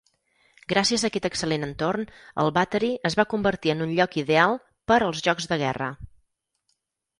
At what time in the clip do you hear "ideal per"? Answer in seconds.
4.25-5.01